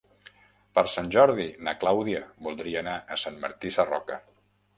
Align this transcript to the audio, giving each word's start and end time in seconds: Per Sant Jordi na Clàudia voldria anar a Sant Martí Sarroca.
Per 0.77 0.83
Sant 0.93 1.11
Jordi 1.15 1.45
na 1.67 1.73
Clàudia 1.83 2.23
voldria 2.49 2.81
anar 2.83 2.97
a 3.15 3.19
Sant 3.27 3.39
Martí 3.45 3.73
Sarroca. 3.79 4.21